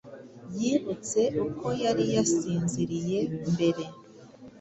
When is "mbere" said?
3.53-3.83